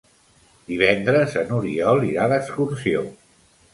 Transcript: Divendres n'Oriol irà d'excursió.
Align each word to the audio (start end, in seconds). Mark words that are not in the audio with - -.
Divendres 0.69 1.37
n'Oriol 1.51 2.03
irà 2.11 2.25
d'excursió. 2.33 3.05